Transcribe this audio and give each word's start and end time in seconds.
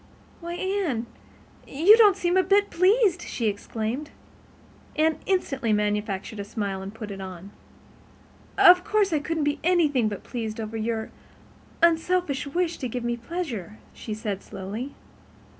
"Why, 0.39 0.53
Anne, 0.55 1.05
you 1.67 1.95
don't 1.95 2.17
seem 2.17 2.35
a 2.35 2.41
bit 2.41 2.71
pleased!" 2.71 3.21
she 3.21 3.45
exclaimed. 3.45 4.09
Anne 4.95 5.19
instantly 5.27 5.73
manufactured 5.73 6.39
a 6.39 6.43
smile 6.43 6.81
and 6.81 6.91
put 6.91 7.11
it 7.11 7.21
on. 7.21 7.51
"Of 8.57 8.83
course 8.83 9.13
I 9.13 9.19
couldn't 9.19 9.43
be 9.43 9.59
anything 9.63 10.09
but 10.09 10.23
pleased 10.23 10.59
over 10.59 10.75
your 10.75 11.11
unselfish 11.83 12.47
wish 12.47 12.79
to 12.79 12.87
give 12.89 13.03
me 13.03 13.15
pleasure," 13.15 13.77
she 13.93 14.15
said 14.15 14.41
slowly. 14.41 14.95